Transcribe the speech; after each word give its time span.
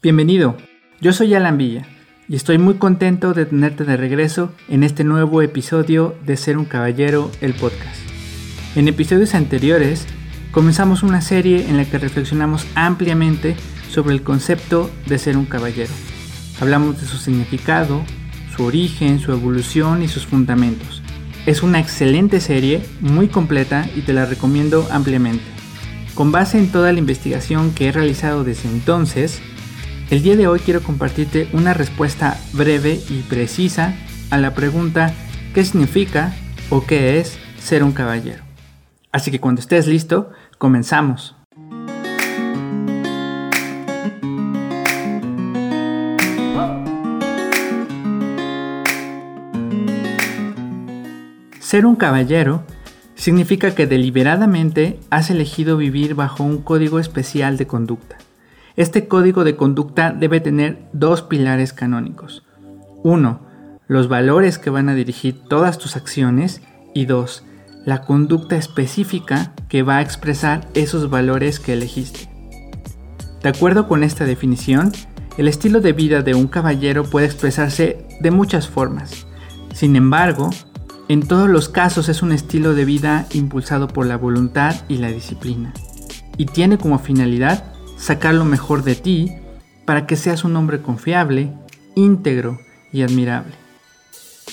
Bienvenido, 0.00 0.56
yo 1.00 1.12
soy 1.12 1.34
Alan 1.34 1.58
Villa 1.58 1.84
y 2.28 2.36
estoy 2.36 2.56
muy 2.56 2.74
contento 2.74 3.34
de 3.34 3.46
tenerte 3.46 3.82
de 3.82 3.96
regreso 3.96 4.52
en 4.68 4.84
este 4.84 5.02
nuevo 5.02 5.42
episodio 5.42 6.14
de 6.24 6.36
Ser 6.36 6.56
un 6.56 6.66
Caballero, 6.66 7.32
el 7.40 7.52
podcast. 7.52 7.98
En 8.76 8.86
episodios 8.86 9.34
anteriores 9.34 10.06
comenzamos 10.52 11.02
una 11.02 11.20
serie 11.20 11.68
en 11.68 11.76
la 11.76 11.84
que 11.84 11.98
reflexionamos 11.98 12.64
ampliamente 12.76 13.56
sobre 13.90 14.14
el 14.14 14.22
concepto 14.22 14.88
de 15.06 15.18
ser 15.18 15.36
un 15.36 15.46
caballero. 15.46 15.90
Hablamos 16.60 17.00
de 17.00 17.06
su 17.08 17.16
significado, 17.16 18.04
su 18.56 18.66
origen, 18.66 19.18
su 19.18 19.32
evolución 19.32 20.04
y 20.04 20.06
sus 20.06 20.26
fundamentos. 20.26 21.02
Es 21.44 21.64
una 21.64 21.80
excelente 21.80 22.38
serie, 22.38 22.84
muy 23.00 23.26
completa 23.26 23.90
y 23.96 24.02
te 24.02 24.12
la 24.12 24.26
recomiendo 24.26 24.86
ampliamente. 24.92 25.42
Con 26.14 26.30
base 26.30 26.56
en 26.56 26.70
toda 26.70 26.92
la 26.92 27.00
investigación 27.00 27.74
que 27.74 27.88
he 27.88 27.92
realizado 27.92 28.44
desde 28.44 28.68
entonces, 28.68 29.42
el 30.10 30.22
día 30.22 30.36
de 30.36 30.48
hoy 30.48 30.60
quiero 30.60 30.82
compartirte 30.82 31.48
una 31.52 31.74
respuesta 31.74 32.38
breve 32.52 32.98
y 33.10 33.20
precisa 33.22 33.94
a 34.30 34.38
la 34.38 34.54
pregunta 34.54 35.12
¿qué 35.54 35.64
significa 35.64 36.34
o 36.70 36.86
qué 36.86 37.20
es 37.20 37.38
ser 37.58 37.84
un 37.84 37.92
caballero? 37.92 38.42
Así 39.12 39.30
que 39.30 39.40
cuando 39.40 39.60
estés 39.60 39.86
listo, 39.86 40.30
comenzamos. 40.56 41.34
Ser 51.60 51.84
un 51.84 51.96
caballero 51.96 52.64
significa 53.14 53.74
que 53.74 53.86
deliberadamente 53.86 54.98
has 55.10 55.28
elegido 55.28 55.76
vivir 55.76 56.14
bajo 56.14 56.44
un 56.44 56.62
código 56.62 56.98
especial 56.98 57.58
de 57.58 57.66
conducta 57.66 58.16
este 58.78 59.08
código 59.08 59.42
de 59.42 59.56
conducta 59.56 60.12
debe 60.12 60.38
tener 60.38 60.88
dos 60.92 61.22
pilares 61.22 61.72
canónicos. 61.72 62.44
Uno, 63.02 63.40
los 63.88 64.06
valores 64.06 64.56
que 64.56 64.70
van 64.70 64.88
a 64.88 64.94
dirigir 64.94 65.40
todas 65.48 65.78
tus 65.78 65.96
acciones 65.96 66.62
y 66.94 67.06
dos, 67.06 67.42
la 67.84 68.02
conducta 68.02 68.54
específica 68.54 69.52
que 69.68 69.82
va 69.82 69.96
a 69.96 70.02
expresar 70.02 70.68
esos 70.74 71.10
valores 71.10 71.58
que 71.58 71.72
elegiste. 71.72 72.30
De 73.42 73.48
acuerdo 73.48 73.88
con 73.88 74.04
esta 74.04 74.24
definición, 74.24 74.92
el 75.38 75.48
estilo 75.48 75.80
de 75.80 75.92
vida 75.92 76.22
de 76.22 76.36
un 76.36 76.46
caballero 76.46 77.02
puede 77.02 77.26
expresarse 77.26 78.06
de 78.20 78.30
muchas 78.30 78.68
formas. 78.68 79.26
Sin 79.74 79.96
embargo, 79.96 80.50
en 81.08 81.26
todos 81.26 81.48
los 81.48 81.68
casos 81.68 82.08
es 82.08 82.22
un 82.22 82.30
estilo 82.30 82.74
de 82.74 82.84
vida 82.84 83.26
impulsado 83.32 83.88
por 83.88 84.06
la 84.06 84.18
voluntad 84.18 84.76
y 84.86 84.98
la 84.98 85.08
disciplina, 85.08 85.74
y 86.36 86.46
tiene 86.46 86.78
como 86.78 87.00
finalidad 87.00 87.72
sacar 87.98 88.34
lo 88.34 88.44
mejor 88.44 88.82
de 88.84 88.94
ti 88.94 89.32
para 89.84 90.06
que 90.06 90.16
seas 90.16 90.44
un 90.44 90.56
hombre 90.56 90.80
confiable, 90.80 91.52
íntegro 91.94 92.58
y 92.92 93.02
admirable. 93.02 93.54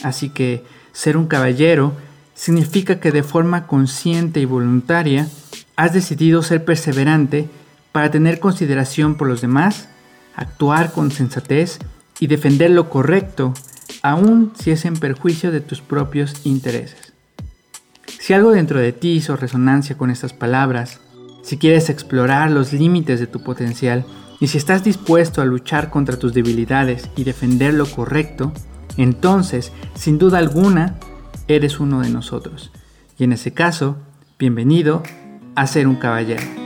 Así 0.03 0.29
que 0.29 0.63
ser 0.91 1.17
un 1.17 1.27
caballero 1.27 1.93
significa 2.33 2.99
que 2.99 3.11
de 3.11 3.23
forma 3.23 3.67
consciente 3.67 4.39
y 4.39 4.45
voluntaria 4.45 5.27
has 5.75 5.93
decidido 5.93 6.41
ser 6.41 6.66
perseverante 6.66 7.49
para 7.91 8.11
tener 8.11 8.39
consideración 8.39 9.16
por 9.16 9.27
los 9.27 9.41
demás, 9.41 9.88
actuar 10.35 10.91
con 10.91 11.11
sensatez 11.11 11.79
y 12.19 12.27
defender 12.27 12.71
lo 12.71 12.89
correcto, 12.89 13.53
aun 14.01 14.53
si 14.59 14.71
es 14.71 14.85
en 14.85 14.95
perjuicio 14.95 15.51
de 15.51 15.61
tus 15.61 15.81
propios 15.81 16.45
intereses. 16.45 17.13
Si 18.19 18.33
algo 18.33 18.51
dentro 18.51 18.79
de 18.79 18.91
ti 18.91 19.11
hizo 19.11 19.35
resonancia 19.35 19.97
con 19.97 20.09
estas 20.09 20.33
palabras, 20.33 20.99
si 21.45 21.57
quieres 21.57 21.91
explorar 21.91 22.49
los 22.49 22.73
límites 22.73 23.19
de 23.19 23.27
tu 23.27 23.39
potencial 23.43 24.03
y 24.39 24.47
si 24.47 24.57
estás 24.57 24.83
dispuesto 24.83 25.43
a 25.43 25.45
luchar 25.45 25.91
contra 25.91 26.17
tus 26.17 26.33
debilidades 26.33 27.07
y 27.15 27.23
defender 27.23 27.75
lo 27.75 27.85
correcto, 27.85 28.51
entonces, 28.97 29.71
sin 29.93 30.17
duda 30.17 30.39
alguna, 30.39 30.95
eres 31.47 31.79
uno 31.79 32.01
de 32.01 32.09
nosotros. 32.09 32.71
Y 33.19 33.25
en 33.25 33.33
ese 33.33 33.53
caso, 33.53 33.97
bienvenido 34.39 35.03
a 35.53 35.67
ser 35.67 35.88
un 35.88 35.97
caballero. 35.97 36.65